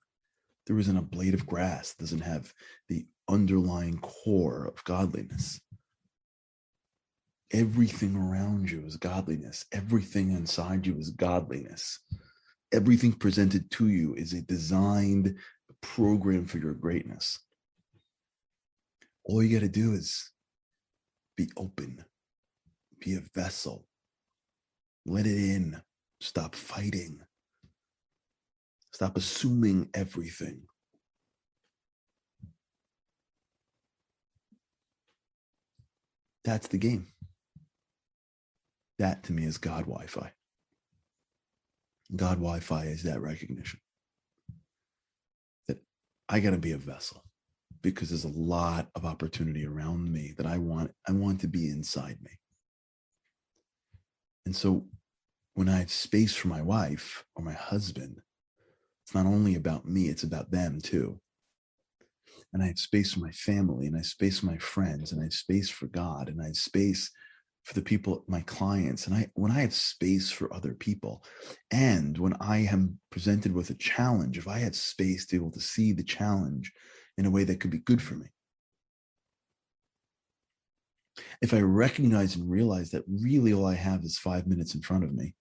There 0.68 0.80
isn't 0.80 0.98
a 0.98 1.02
blade 1.02 1.34
of 1.34 1.46
grass 1.46 1.94
that 1.94 2.04
doesn't 2.04 2.22
have 2.22 2.54
the 2.88 3.06
underlying 3.28 4.00
core 4.00 4.66
of 4.66 4.84
godliness. 4.84 5.60
Everything 7.52 8.16
around 8.16 8.70
you 8.70 8.84
is 8.86 8.96
godliness. 8.96 9.66
Everything 9.72 10.32
inside 10.32 10.86
you 10.86 10.96
is 10.98 11.10
godliness. 11.10 12.00
Everything 12.72 13.12
presented 13.12 13.70
to 13.72 13.90
you 13.90 14.14
is 14.14 14.34
a 14.34 14.42
designed 14.42 15.36
program 15.82 16.46
for 16.46 16.60
your 16.60 16.76
greatness. 16.76 17.40
All 19.26 19.42
you 19.42 19.60
got 19.60 19.66
to 19.66 19.70
do 19.70 19.94
is 19.94 20.32
be 21.36 21.50
open, 21.58 22.06
be 23.00 23.16
a 23.16 23.22
vessel, 23.34 23.88
let 25.06 25.26
it 25.26 25.38
in. 25.38 25.82
Stop 26.22 26.56
fighting. 26.56 27.22
Stop 28.94 29.18
assuming 29.18 29.90
everything. 29.94 30.64
That's 36.46 36.68
the 36.70 36.78
game. 36.78 37.08
That 39.00 39.24
to 39.26 39.34
me 39.34 39.46
is 39.46 39.58
God 39.58 39.86
Wi 39.86 40.08
Fi. 40.08 40.32
God 42.16 42.38
Wi 42.38 42.60
Fi 42.60 42.86
is 42.86 43.04
that 43.04 43.22
recognition 43.22 43.80
that 45.68 45.80
I 46.30 46.40
got 46.40 46.52
to 46.52 46.58
be 46.60 46.74
a 46.74 46.78
vessel 46.78 47.24
because 47.82 48.10
there's 48.10 48.26
a 48.26 48.30
lot 48.30 48.90
of 48.96 49.06
opportunity 49.06 49.66
around 49.66 50.12
me 50.12 50.34
that 50.38 50.48
I 50.48 50.58
want 50.58 50.92
I 51.08 51.14
want 51.14 51.42
to 51.42 51.50
be 51.50 51.70
inside 51.70 52.18
me. 52.24 52.32
And 54.50 54.56
so 54.56 54.84
when 55.54 55.70
I 55.70 55.78
have 55.78 55.92
space 55.92 56.34
for 56.34 56.48
my 56.48 56.64
wife 56.64 57.24
or 57.36 57.44
my 57.44 57.54
husband, 57.54 58.20
it's 59.06 59.14
not 59.14 59.28
only 59.28 59.54
about 59.54 59.86
me, 59.86 60.08
it's 60.08 60.24
about 60.24 60.50
them 60.50 60.82
too. 60.82 61.20
And 62.52 62.64
I 62.64 62.66
have 62.66 62.80
space 62.80 63.14
for 63.14 63.20
my 63.20 63.30
family, 63.30 63.86
and 63.86 63.96
I 63.96 64.00
have 64.00 64.08
space 64.08 64.40
for 64.40 64.48
my 64.48 64.58
friends, 64.58 65.12
and 65.12 65.22
I 65.22 65.26
have 65.26 65.34
space 65.34 65.70
for 65.70 65.86
God, 65.86 66.30
and 66.30 66.42
I 66.42 66.48
have 66.48 66.56
space 66.56 67.12
for 67.64 67.76
the 67.76 67.84
people, 67.84 68.24
my 68.28 68.42
clients. 68.42 69.06
And 69.06 69.16
I 69.16 69.28
when 69.36 69.52
I 69.52 69.62
have 69.62 69.76
space 69.76 70.32
for 70.32 70.52
other 70.52 70.74
people, 70.74 71.24
and 71.70 72.18
when 72.18 72.34
I 72.42 72.66
am 72.72 72.98
presented 73.12 73.54
with 73.54 73.70
a 73.70 73.76
challenge, 73.76 74.40
if 74.40 74.48
I 74.48 74.58
have 74.58 74.76
space 74.76 75.28
to 75.28 75.36
be 75.36 75.44
able 75.44 75.52
to 75.52 75.62
see 75.62 75.94
the 75.94 76.02
challenge 76.02 76.74
in 77.20 77.28
a 77.28 77.32
way 77.32 77.44
that 77.44 77.60
could 77.60 77.70
be 77.70 77.86
good 77.86 78.02
for 78.02 78.16
me. 78.16 78.30
If 81.42 81.54
I 81.54 81.62
recognize 81.62 82.36
and 82.36 82.50
realize 82.50 82.92
that 82.92 83.04
really 83.08 83.54
all 83.54 83.66
I 83.66 83.76
have 83.76 84.04
is 84.04 84.18
five 84.18 84.48
minutes 84.48 84.76
in 84.76 84.82
front 84.82 85.04
of 85.04 85.14
me, 85.14 85.36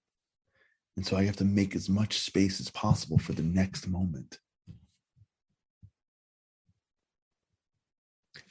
and 0.97 1.07
so 1.07 1.17
I 1.17 1.25
have 1.25 1.37
to 1.37 1.45
make 1.45 1.77
as 1.77 1.89
much 1.89 2.19
space 2.19 2.61
as 2.61 2.71
possible 2.71 3.19
for 3.19 3.33
the 3.33 3.43
next 3.43 3.87
moment. 3.87 4.39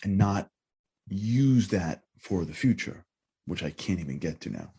And 0.03 0.17
not 0.17 0.49
use 1.09 1.67
that 1.69 2.03
for 2.19 2.45
the 2.45 2.53
future, 2.53 3.05
which 3.47 3.63
I 3.63 3.71
can't 3.71 3.99
even 3.99 4.19
get 4.19 4.39
to 4.41 4.49
now. 4.49 4.73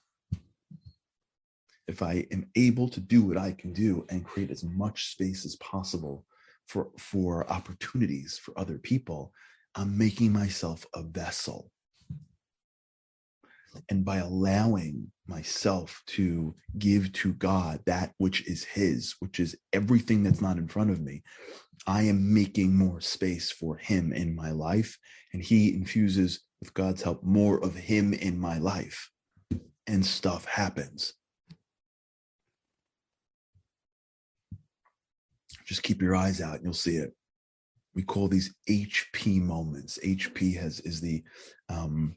If 1.88 2.02
I 2.02 2.26
am 2.30 2.46
able 2.54 2.88
to 2.88 3.00
do 3.00 3.22
what 3.22 3.36
I 3.36 3.52
can 3.52 3.72
do 3.72 4.06
and 4.08 4.24
create 4.24 4.50
as 4.50 4.64
much 4.64 5.10
space 5.10 5.44
as 5.44 5.56
possible 5.56 6.24
for, 6.66 6.88
for 6.98 7.50
opportunities 7.50 8.38
for 8.38 8.58
other 8.58 8.78
people, 8.78 9.32
I'm 9.74 9.96
making 9.96 10.32
myself 10.32 10.86
a 10.94 11.02
vessel 11.02 11.70
and 13.88 14.04
by 14.04 14.16
allowing 14.18 15.10
myself 15.26 16.02
to 16.06 16.54
give 16.78 17.12
to 17.12 17.32
God 17.34 17.80
that 17.86 18.12
which 18.18 18.46
is 18.46 18.64
His, 18.64 19.14
which 19.20 19.40
is 19.40 19.56
everything 19.72 20.22
that's 20.22 20.40
not 20.40 20.56
in 20.56 20.68
front 20.68 20.90
of 20.90 21.00
me, 21.00 21.22
I 21.86 22.02
am 22.02 22.34
making 22.34 22.76
more 22.76 23.00
space 23.00 23.50
for 23.50 23.76
Him 23.76 24.12
in 24.12 24.34
my 24.34 24.50
life. 24.50 24.98
And 25.32 25.42
He 25.42 25.74
infuses, 25.74 26.40
with 26.60 26.74
God's 26.74 27.02
help, 27.02 27.22
more 27.22 27.62
of 27.62 27.74
Him 27.74 28.12
in 28.14 28.38
my 28.38 28.58
life. 28.58 29.10
And 29.86 30.04
stuff 30.04 30.44
happens. 30.44 31.14
Just 35.64 35.82
keep 35.82 36.00
your 36.00 36.16
eyes 36.16 36.40
out 36.40 36.56
and 36.56 36.64
you'll 36.64 36.72
see 36.72 36.96
it. 36.96 37.12
We 37.94 38.02
call 38.02 38.28
these 38.28 38.54
HP 38.68 39.40
moments. 39.40 39.98
HP 40.04 40.56
has 40.58 40.80
is 40.80 41.00
the 41.00 41.22
um, 41.68 42.16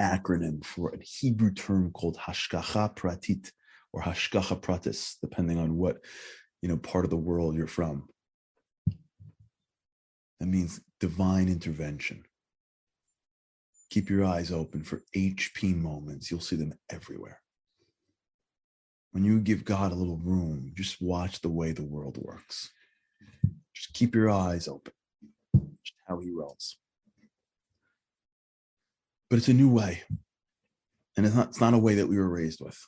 acronym 0.00 0.64
for 0.64 0.90
a 0.90 1.02
Hebrew 1.02 1.52
term 1.52 1.90
called 1.92 2.16
Hashgacha 2.16 2.96
Pratit 2.96 3.50
or 3.92 4.02
Hashgacha 4.02 4.60
Pratis, 4.60 5.16
depending 5.20 5.58
on 5.58 5.76
what 5.76 5.98
you 6.60 6.68
know 6.68 6.76
part 6.76 7.04
of 7.04 7.10
the 7.10 7.16
world 7.16 7.54
you're 7.54 7.66
from. 7.66 8.08
That 10.40 10.46
means 10.46 10.80
divine 11.00 11.48
intervention. 11.48 12.24
Keep 13.90 14.10
your 14.10 14.24
eyes 14.24 14.50
open 14.50 14.82
for 14.82 15.02
HP 15.14 15.76
moments. 15.76 16.30
You'll 16.30 16.40
see 16.40 16.56
them 16.56 16.72
everywhere. 16.90 17.40
When 19.12 19.24
you 19.24 19.38
give 19.40 19.64
God 19.64 19.92
a 19.92 19.94
little 19.94 20.16
room, 20.16 20.72
just 20.74 21.02
watch 21.02 21.42
the 21.42 21.50
way 21.50 21.72
the 21.72 21.84
world 21.84 22.16
works. 22.16 22.70
Just 23.74 23.92
keep 23.92 24.14
your 24.14 24.30
eyes 24.30 24.66
open. 24.66 24.94
Just 25.84 25.94
how 26.08 26.18
he 26.18 26.30
rolls 26.30 26.78
but 29.32 29.38
it's 29.38 29.48
a 29.48 29.54
new 29.54 29.70
way. 29.70 30.02
And 31.16 31.24
it's 31.24 31.34
not 31.34 31.48
it's 31.48 31.60
not 31.60 31.72
a 31.72 31.78
way 31.78 31.94
that 31.94 32.06
we 32.06 32.18
were 32.18 32.28
raised 32.28 32.60
with. 32.60 32.78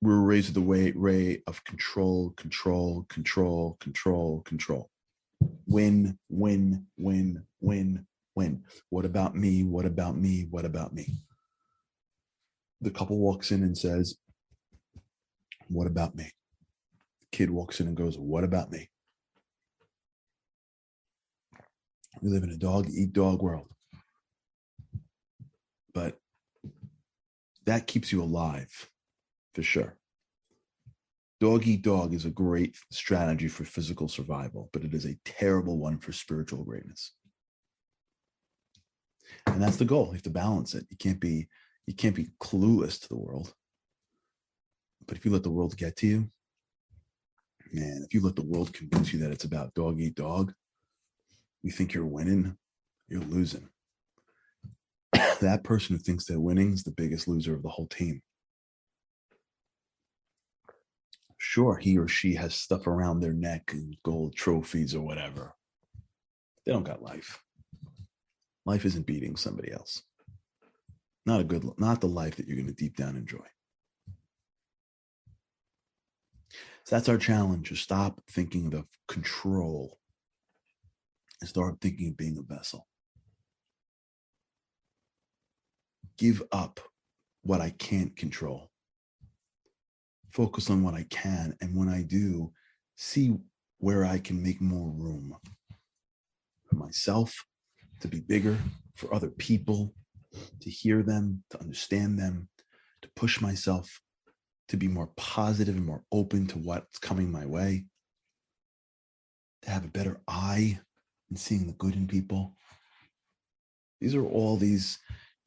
We 0.00 0.10
were 0.10 0.22
raised 0.22 0.48
with 0.48 0.54
the 0.54 0.62
way 0.62 0.92
way 0.92 1.42
of 1.46 1.62
control 1.64 2.30
control 2.38 3.04
control 3.10 3.76
control 3.78 4.40
control. 4.46 4.88
Win 5.66 6.18
win 6.30 6.86
win 6.96 7.44
win 7.60 8.06
win. 8.34 8.64
What 8.88 9.04
about 9.04 9.36
me? 9.36 9.62
What 9.62 9.84
about 9.84 10.16
me? 10.16 10.46
What 10.48 10.64
about 10.64 10.94
me? 10.94 11.06
The 12.80 12.90
couple 12.90 13.18
walks 13.18 13.52
in 13.52 13.62
and 13.62 13.76
says 13.76 14.16
what 15.68 15.86
about 15.86 16.14
me? 16.14 16.30
The 17.20 17.36
kid 17.36 17.50
walks 17.50 17.78
in 17.78 17.88
and 17.88 17.96
goes 17.96 18.16
what 18.16 18.42
about 18.42 18.72
me? 18.72 18.88
We 22.22 22.30
live 22.30 22.42
in 22.42 22.52
a 22.52 22.56
dog 22.56 22.88
eat 22.88 23.12
dog 23.12 23.42
world 23.42 23.66
but 25.94 26.18
that 27.66 27.86
keeps 27.86 28.12
you 28.12 28.22
alive 28.22 28.90
for 29.54 29.62
sure. 29.62 29.96
Dog 31.40 31.66
eat 31.66 31.82
dog 31.82 32.14
is 32.14 32.24
a 32.24 32.30
great 32.30 32.76
strategy 32.90 33.48
for 33.48 33.64
physical 33.64 34.08
survival, 34.08 34.70
but 34.72 34.84
it 34.84 34.94
is 34.94 35.04
a 35.04 35.18
terrible 35.24 35.78
one 35.78 35.98
for 35.98 36.12
spiritual 36.12 36.64
greatness. 36.64 37.12
And 39.46 39.60
that's 39.60 39.76
the 39.76 39.84
goal. 39.84 40.06
You 40.06 40.12
have 40.12 40.22
to 40.22 40.30
balance 40.30 40.74
it. 40.74 40.86
You 40.88 40.96
can't 40.96 41.20
be 41.20 41.48
you 41.86 41.94
can't 41.94 42.14
be 42.14 42.28
clueless 42.40 43.00
to 43.00 43.08
the 43.08 43.18
world. 43.18 43.52
But 45.06 45.16
if 45.16 45.24
you 45.24 45.32
let 45.32 45.42
the 45.42 45.50
world 45.50 45.76
get 45.76 45.96
to 45.96 46.06
you, 46.06 46.30
man, 47.72 48.04
if 48.04 48.14
you 48.14 48.20
let 48.20 48.36
the 48.36 48.46
world 48.46 48.72
convince 48.72 49.12
you 49.12 49.18
that 49.20 49.32
it's 49.32 49.42
about 49.42 49.74
dog 49.74 50.00
eat 50.00 50.14
dog, 50.14 50.54
you 51.64 51.72
think 51.72 51.92
you're 51.92 52.06
winning, 52.06 52.56
you're 53.08 53.20
losing 53.20 53.68
that 55.40 55.64
person 55.64 55.96
who 55.96 56.02
thinks 56.02 56.24
they're 56.24 56.40
winning 56.40 56.72
is 56.72 56.82
the 56.82 56.90
biggest 56.90 57.28
loser 57.28 57.54
of 57.54 57.62
the 57.62 57.68
whole 57.68 57.86
team. 57.86 58.22
Sure, 61.38 61.76
he 61.76 61.98
or 61.98 62.06
she 62.06 62.34
has 62.34 62.54
stuff 62.54 62.86
around 62.86 63.20
their 63.20 63.32
neck 63.32 63.72
and 63.72 63.96
gold 64.04 64.34
trophies 64.36 64.94
or 64.94 65.02
whatever. 65.02 65.54
They 66.64 66.72
don't 66.72 66.84
got 66.84 67.02
life. 67.02 67.42
Life 68.64 68.84
isn't 68.84 69.06
beating 69.06 69.34
somebody 69.34 69.72
else. 69.72 70.02
Not 71.26 71.40
a 71.40 71.44
good, 71.44 71.64
not 71.78 72.00
the 72.00 72.06
life 72.06 72.36
that 72.36 72.46
you're 72.46 72.56
going 72.56 72.68
to 72.68 72.74
deep 72.74 72.96
down 72.96 73.16
enjoy. 73.16 73.44
So 76.84 76.96
that's 76.96 77.08
our 77.08 77.18
challenge: 77.18 77.68
to 77.68 77.76
stop 77.76 78.20
thinking 78.30 78.74
of 78.74 78.86
control 79.08 79.98
and 81.40 81.48
start 81.48 81.80
thinking 81.80 82.10
of 82.10 82.16
being 82.16 82.38
a 82.38 82.54
vessel. 82.54 82.86
Give 86.16 86.42
up 86.52 86.80
what 87.42 87.60
I 87.60 87.70
can't 87.70 88.14
control. 88.16 88.70
Focus 90.30 90.70
on 90.70 90.82
what 90.82 90.94
I 90.94 91.06
can. 91.10 91.56
And 91.60 91.76
when 91.76 91.88
I 91.88 92.02
do, 92.02 92.52
see 92.96 93.36
where 93.78 94.04
I 94.04 94.18
can 94.18 94.42
make 94.42 94.60
more 94.60 94.90
room 94.90 95.36
for 96.68 96.76
myself 96.76 97.34
to 98.00 98.08
be 98.08 98.20
bigger, 98.20 98.56
for 98.94 99.12
other 99.14 99.28
people 99.30 99.94
to 100.60 100.70
hear 100.70 101.02
them, 101.02 101.42
to 101.50 101.60
understand 101.60 102.18
them, 102.18 102.48
to 103.02 103.08
push 103.14 103.40
myself 103.40 104.00
to 104.68 104.76
be 104.76 104.88
more 104.88 105.10
positive 105.16 105.76
and 105.76 105.84
more 105.84 106.02
open 106.12 106.46
to 106.46 106.58
what's 106.58 106.98
coming 106.98 107.30
my 107.30 107.44
way, 107.44 107.84
to 109.62 109.70
have 109.70 109.84
a 109.84 109.88
better 109.88 110.20
eye 110.26 110.80
in 111.30 111.36
seeing 111.36 111.66
the 111.66 111.74
good 111.74 111.94
in 111.94 112.06
people. 112.06 112.56
These 114.00 114.14
are 114.14 114.24
all 114.24 114.56
these 114.56 114.98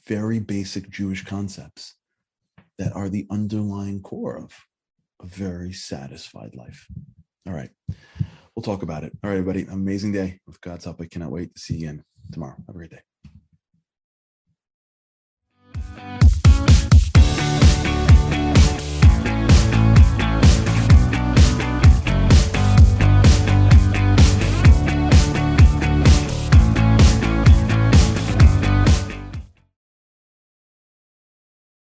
very 0.07 0.39
basic 0.39 0.89
Jewish 0.89 1.23
concepts 1.23 1.95
that 2.77 2.93
are 2.93 3.09
the 3.09 3.25
underlying 3.31 4.01
core 4.01 4.37
of 4.37 4.53
a 5.21 5.25
very 5.25 5.73
satisfied 5.73 6.55
life. 6.55 6.87
All 7.47 7.53
right. 7.53 7.69
We'll 8.55 8.63
talk 8.63 8.83
about 8.83 9.03
it. 9.03 9.11
All 9.23 9.29
right, 9.29 9.37
everybody. 9.37 9.65
Amazing 9.71 10.11
day. 10.13 10.39
With 10.47 10.61
God's 10.61 10.85
help, 10.85 11.01
I 11.01 11.05
cannot 11.05 11.31
wait 11.31 11.53
to 11.55 11.61
see 11.61 11.75
you 11.75 11.89
again 11.89 12.03
tomorrow. 12.31 12.55
Have 12.67 12.75
a 12.75 12.77
great 12.77 12.91
day. 12.91 13.01